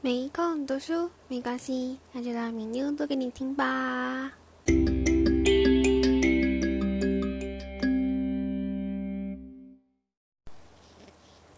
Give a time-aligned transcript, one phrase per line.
[0.00, 4.32] 没空读书没关系，那就让明妞读给你听吧。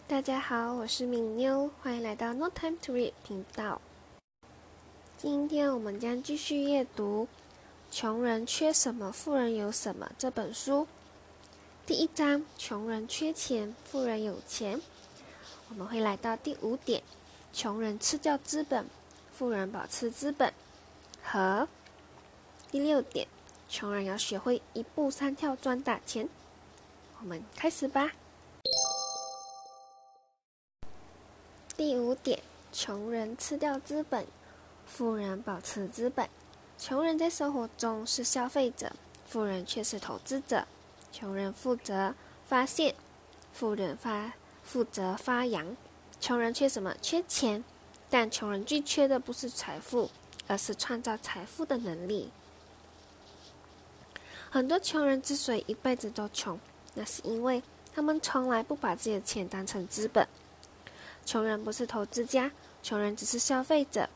[0.07, 3.79] 大家好，我是敏妞，欢迎来到 No Time to Read 频道。
[5.19, 7.27] 今天我们将继续阅读
[7.95, 10.87] 《穷人缺什么，富人有什么》这本书。
[11.85, 14.81] 第一章：穷人缺钱，富人有钱。
[15.69, 17.03] 我们会来到第五点。
[17.53, 18.85] 穷人吃掉资本，
[19.33, 20.53] 富人保持资本。
[21.21, 21.67] 和
[22.71, 23.27] 第六点，
[23.69, 26.27] 穷人要学会一步三跳赚大钱。
[27.19, 28.11] 我们开始吧。
[31.75, 34.25] 第五点，穷人吃掉资本，
[34.85, 36.29] 富人保持资本。
[36.77, 38.91] 穷人在生活中是消费者，
[39.27, 40.65] 富人却是投资者。
[41.11, 42.15] 穷人负责
[42.47, 42.95] 发现，
[43.53, 45.75] 富人发负责发扬。
[46.21, 46.95] 穷人缺什么？
[47.01, 47.63] 缺钱。
[48.13, 50.11] 但穷人最缺的不是财富，
[50.45, 52.29] 而是创造财富的能力。
[54.49, 56.59] 很多穷人之所以一辈子都穷，
[56.93, 57.63] 那是因为
[57.95, 60.27] 他们从来不把自己的钱当成资本。
[61.25, 62.51] 穷人不是投资家，
[62.83, 64.09] 穷人只是消费者。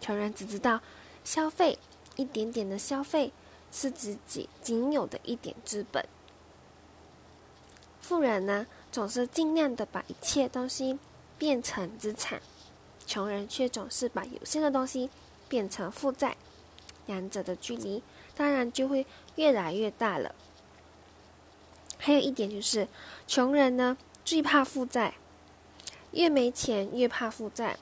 [0.00, 0.80] 穷人只知道
[1.22, 1.78] 消费，
[2.16, 3.32] 一点点的消费
[3.70, 6.04] 是自己仅有的一点资本。
[8.00, 10.98] 富人呢，总是尽量的把一切东西。
[11.44, 12.40] 变成资产，
[13.06, 15.10] 穷人却总是把有限的东西
[15.46, 16.38] 变成负债，
[17.04, 18.02] 两者的距离
[18.34, 19.06] 当然就会
[19.36, 20.34] 越来越大了。
[21.98, 22.88] 还有一点就是，
[23.26, 25.16] 穷人呢最怕负债，
[26.12, 27.78] 越没钱越怕负债，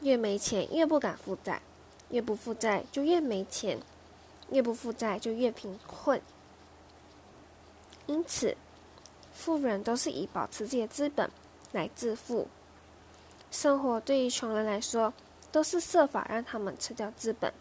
[0.00, 1.60] 越没钱越不敢负债，
[2.08, 3.78] 越不负债就越没钱，
[4.50, 6.18] 越不负债就越贫困。
[8.06, 8.56] 因此，
[9.34, 11.30] 富人都是以保持自己的资本
[11.72, 12.48] 来致富。
[13.52, 15.12] 生活对于穷人来说，
[15.52, 17.52] 都是设法让他们吃掉资本。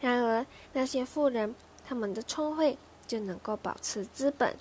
[0.00, 1.54] 然而，那些富人，
[1.86, 4.56] 他们的聪慧就能够保持资本。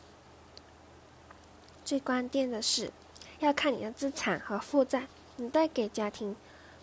[1.84, 2.92] 最关键的是，
[3.40, 5.08] 要看你的资产和负债，
[5.38, 6.36] 你带给家庭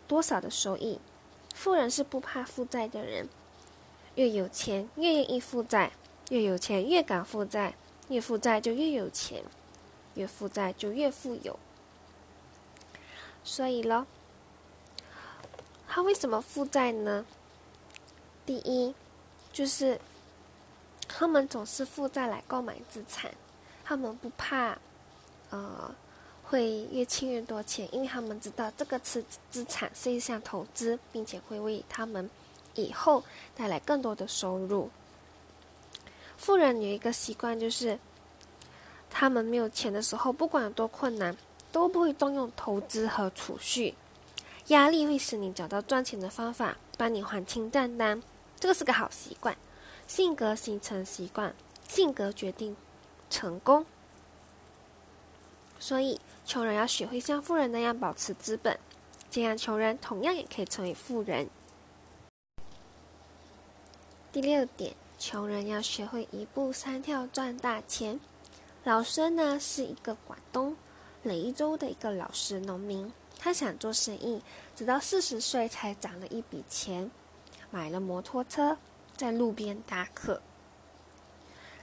[0.09, 0.99] 多少的收益。
[1.55, 3.29] 富人是不怕负债的人，
[4.17, 5.93] 越有钱越愿意负债，
[6.31, 7.77] 越有钱越敢负债，
[8.09, 9.45] 越负债就越有钱，
[10.15, 11.57] 越负债就越富有。
[13.49, 14.07] 所以咯，
[15.89, 17.25] 他为什么负债呢？
[18.45, 18.95] 第一，
[19.51, 19.99] 就是
[21.09, 23.33] 他们总是负债来购买资产，
[23.83, 24.77] 他们不怕，
[25.49, 25.91] 呃，
[26.45, 32.29] 会越欠越多钱，因为他们知道这个资资产是一项投资，并且会为他们
[32.75, 33.25] 以后
[33.57, 34.91] 带来更多的收入。
[36.37, 37.99] 富人有一个习惯，就是
[39.09, 41.35] 他们没有钱的时候，不管有多困难。
[41.71, 43.95] 都不会动用投资和储蓄，
[44.69, 48.23] 压力会使你找到赚钱的方法，帮你还清账单。
[48.59, 49.57] 这个是个好习惯。
[50.07, 51.55] 性格形成习惯，
[51.87, 52.75] 性格决定
[53.29, 53.85] 成功。
[55.79, 58.79] 所以，穷人要学会像富人那样保持资本，
[59.31, 61.51] 这样穷人同样也可以成为富人。
[64.33, 68.19] 第六点，穷人要学会一步三跳赚大钱。
[68.85, 70.75] 老孙呢是一个广东。
[71.23, 74.41] 雷州的一个老实农民，他想做生意，
[74.77, 77.11] 直到四十岁才攒了一笔钱，
[77.71, 78.79] 买了摩托车，
[79.17, 80.41] 在路边搭客。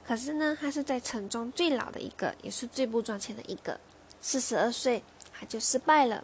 [0.05, 3.79] 可是呢，他是在城中最老的一个，也是最不赚钱的一个。
[4.21, 5.03] 四十二岁
[5.33, 6.23] 他就失败了，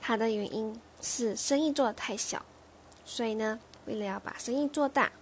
[0.00, 2.44] 他的原因是生意做的太小，
[3.04, 5.12] 所以呢，为了要把生意做大、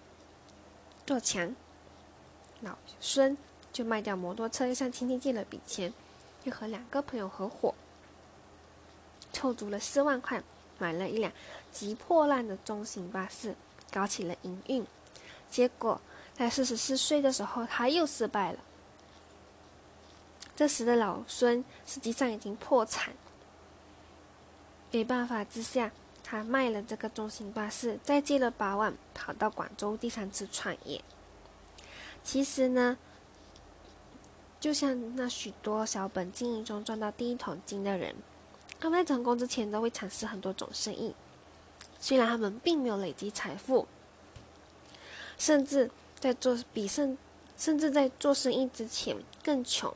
[1.07, 1.55] 做强，
[2.61, 3.37] 老孙
[3.73, 5.93] 就卖掉摩托车，又向亲戚借了笔钱。
[6.45, 7.75] 又和两个朋友合伙，
[9.33, 10.43] 凑足了四万块，
[10.79, 11.31] 买了一辆
[11.71, 13.55] 极破烂的中型巴士，
[13.93, 14.87] 搞起了营运。
[15.51, 16.01] 结果
[16.35, 18.59] 在四十四岁的时候，他又失败了。
[20.57, 23.13] 这时的老孙实际上已经破产。
[24.91, 25.93] 没办法之下，
[26.25, 31.03] 他卖了这个中型巴士，再借了八万，跑到广州第三次创业。
[32.25, 32.97] 其实呢。
[34.61, 38.15] 就像那许多小本经营中赚到第一桶金的人，
[38.79, 41.15] 他们在成功之前都会尝试很多种生意。
[41.99, 43.89] 虽然他们并没有累积财富，
[45.39, 47.17] 甚至在做比甚
[47.57, 49.95] 甚至在做生意之前更穷，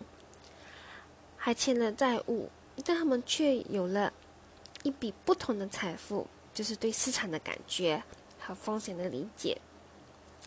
[1.36, 2.48] 还欠了债务，
[2.86, 4.10] 但他们却有了
[4.82, 8.02] 一笔不同的财富，就是对市场的感觉
[8.40, 9.60] 和风险的理解。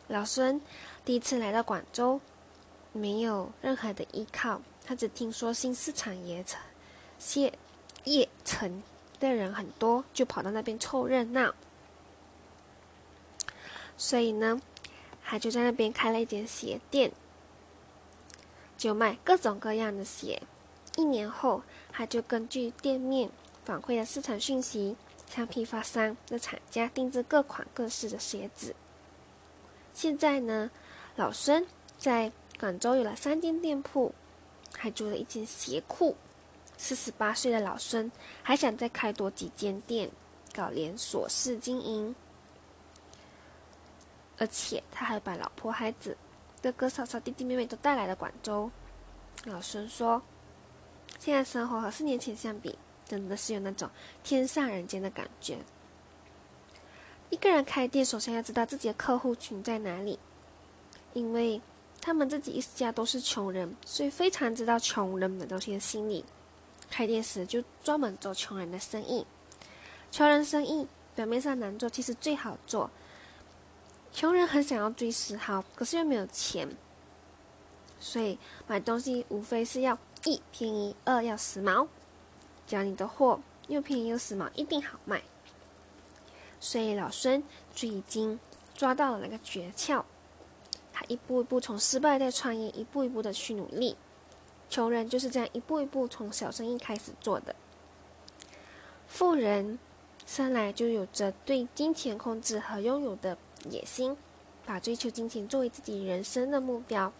[0.07, 0.59] 老孙
[1.05, 2.19] 第一次来到广州。
[2.97, 6.59] 没有任何的依靠，他只听说新市场也成，
[7.35, 7.53] 业
[8.03, 8.83] 业成
[9.19, 11.53] 的人很多，就跑到那边凑热闹。
[13.97, 14.61] 所以呢，
[15.23, 17.11] 他就在那边开了一间鞋店，
[18.77, 20.41] 就卖各种各样的鞋。
[20.95, 23.29] 一年后，他就根据店面
[23.65, 24.95] 反馈的市场讯息，
[25.29, 28.75] 向批发商的厂家定制各款各式的鞋子。
[29.93, 30.69] 现在呢，
[31.15, 31.65] 老孙
[31.97, 34.13] 在广州有了三间店铺，
[34.75, 36.15] 还租了一间鞋库。
[36.77, 38.11] 四十八岁的老孙
[38.43, 40.09] 还想再开多几间店，
[40.53, 42.15] 搞连锁式经营。
[44.37, 46.15] 而且他还把老婆、孩子、
[46.61, 48.69] 哥哥、嫂嫂、弟弟、妹妹都带来了广州。
[49.45, 50.21] 老孙说
[51.17, 53.89] ：“现在生活和四年前相比，真的是有那种
[54.23, 55.57] 天上人间的感觉。”
[57.31, 60.19] 一个人开店，首先要知道自己的客户群在哪里，
[61.13, 61.59] 因为
[62.01, 66.23] 他们自己一家都是穷人，所以非常知道穷人的东西的心理。
[66.89, 69.25] 开店时就专门做穷人的生意。
[70.09, 72.89] 穷人生意表面上难做，其实最好做。
[74.13, 76.69] 穷人很想要追时髦，可是又没有钱，
[77.99, 81.87] 所以买东西无非是要一便宜，二要时髦。
[82.65, 85.21] 只要你的货又便宜又时髦，一定好卖。
[86.59, 87.43] 所以老孙
[87.75, 88.39] 就已经
[88.73, 90.03] 抓到了那个诀窍，
[91.07, 93.95] 一步一步从失败再创业，一步一步的去努力。
[94.69, 97.55] 穷人就是这样一步一步从小生意开始做的。
[99.07, 99.79] 富人
[100.25, 103.37] 生来就有着对金钱控制和拥有的。
[103.71, 104.15] 野心，
[104.65, 107.11] 把追求金钱作为自己人生的目标。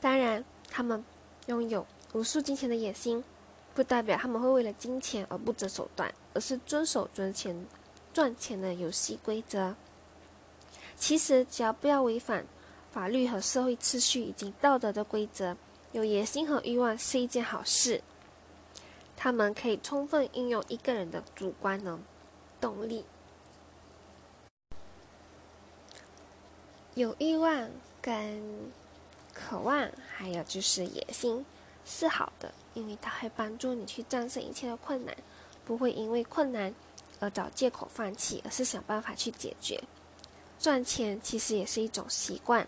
[0.00, 1.04] 当然，他们
[1.46, 3.22] 拥有无数金钱的野心，
[3.74, 7.66] 不代表他们会为了金钱而不择手段，而是遵守赚钱
[8.14, 9.74] 赚钱的游戏规则。
[10.98, 12.44] 其实，只要不要违反
[12.90, 15.56] 法律和社会秩序以及道德的规则，
[15.92, 18.02] 有野心和欲望是一件好事。
[19.16, 22.00] 他们可以充分运用一个人的主观能
[22.60, 23.04] 动力。
[26.94, 27.70] 有欲望
[28.02, 28.42] 跟
[29.32, 31.46] 渴望，还有就是野心，
[31.84, 35.16] 是好的，因为它会帮助你去战胜一切的困难，
[35.64, 36.74] 不会因为困难
[37.20, 39.80] 而找借口放弃，而是想办法去解决。
[40.58, 42.66] 赚钱其实也是一种习惯，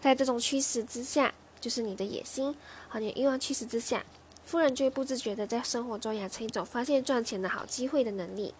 [0.00, 2.54] 在这种驱使之下，就是你的野心
[2.88, 4.04] 和你欲望驱使之下，
[4.44, 8.54] 富人就会不自觉的在生活中养成一种发现赚钱的好机会的能力，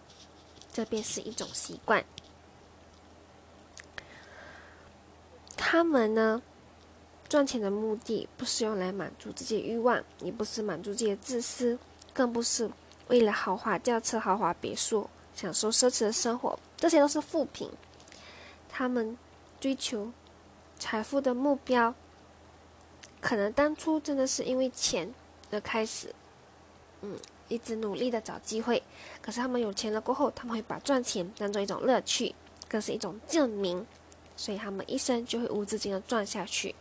[0.73, 2.03] 这便是一种习惯。
[5.55, 6.41] 他们呢，
[7.29, 11.77] 赚钱的目的不是用来满足自己的欲望，也不是满足自己的自私，
[12.13, 12.69] 更不是
[13.07, 17.69] 为了豪华轿车、豪华别墅享受奢侈的生活，这些都是副品。
[18.81, 19.15] 他们
[19.59, 20.11] 追求
[20.79, 21.93] 财富的目标，
[23.19, 25.13] 可能当初真的是因为钱
[25.51, 26.15] 而开始，
[27.01, 27.15] 嗯，
[27.47, 28.81] 一直努力的找机会。
[29.21, 32.33] 可是他们有钱了过后，他们会把赚钱当做一种乐趣，
[32.67, 33.85] 更是一种证明。
[34.35, 36.73] 所以他们一生就会无止境的赚下去。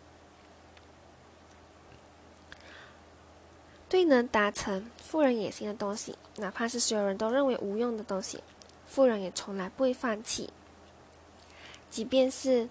[3.91, 8.43] 对能达成富人野心的东西，哪怕是所有人都认为无用的东西，
[8.87, 10.49] 富人也从来不会放弃。
[11.91, 12.69] 即便是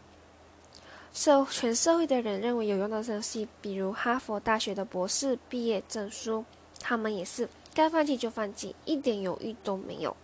[1.13, 6.45] 社全社会的人认为有用的东西，比如哈佛大学的博士毕业证书，
[6.79, 10.15] 他们也是该放弃就放弃，一点犹豫都没有。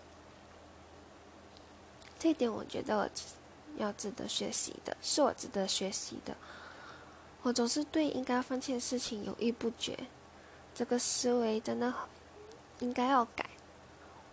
[2.18, 3.12] 这一点，我觉得。
[3.78, 6.34] 要值得学习的，是我值得学习的。
[7.42, 10.00] 我总是对应该放弃的事情犹豫不决，
[10.74, 11.94] 这个思维真的
[12.80, 13.50] 应该要改。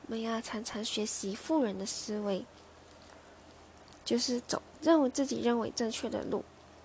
[0.06, 2.44] 我们要常常学习富人的思维，
[4.12, 6.44] 就是走认为自己认为正确的路，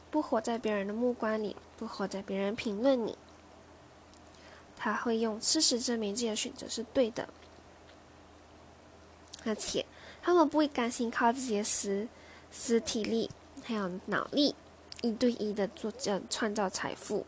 [0.09, 3.17] 不活在别人的目光里，不活在别人评论里。
[4.77, 7.27] 他会用事实证明自己的选择是对的，
[9.43, 9.85] 而且
[10.21, 12.07] 他们不会甘心靠自己的实。
[12.49, 13.29] 实体力
[13.61, 14.55] 还有脑力，
[15.01, 17.25] 一对一的做这创造财富。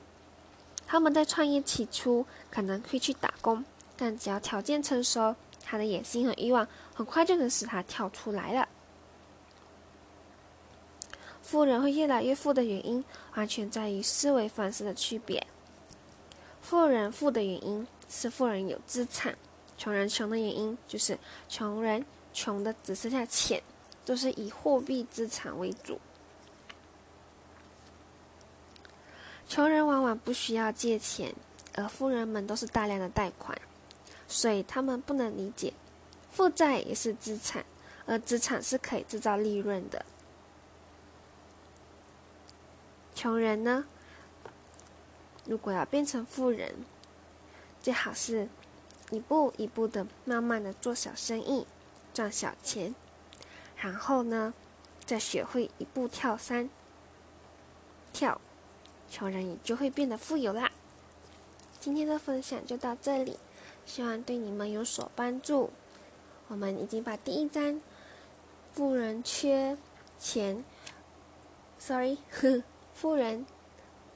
[0.87, 3.65] 他们在创业起初可能会去打工，
[3.97, 8.65] 但只要条件成熟，他的野心和欲望很快就能使他跳出来了。
[11.49, 13.03] 富人会越来越富的原因，
[13.33, 15.47] 完全在于思维方式的区别。
[16.61, 19.35] 富人富的原因是富人有资产，
[19.75, 23.63] 穷人穷的原因就是穷人穷的只剩下钱。
[24.05, 25.99] 都是以货币资产为主。
[29.47, 31.31] 穷人往往不需要借钱，
[31.75, 33.55] 而富人们都是大量的贷款，
[34.27, 35.71] 所以他们不能理解，
[36.31, 37.63] 负债也是资产，
[38.07, 40.03] 而资产是可以制造利润的。
[43.19, 43.83] 穷人呢，
[45.43, 46.73] 如果要变成富人，
[47.81, 48.47] 最好是
[49.11, 51.67] 一步一步的慢慢的做小生意，
[52.13, 52.95] 赚小钱，
[53.75, 54.53] 然后呢，
[55.05, 56.69] 再学会一步跳三
[58.13, 58.39] 跳，
[59.09, 60.71] 穷人也就会变得富有啦。
[61.77, 63.37] 今天的分享就到这里，
[63.85, 65.71] 希望对你们有所帮助。
[66.47, 67.81] 我们已经把第一章
[68.71, 69.77] “富人缺
[70.17, 70.63] 钱
[71.77, 72.17] ”，sorry，
[72.99, 73.45] 富人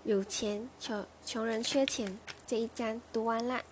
[0.04, 3.64] 有钱，穷穷人缺钱这一章读完啦。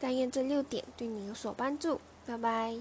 [0.00, 2.00] 但愿这六点对你有所帮助。
[2.24, 2.74] 拜拜。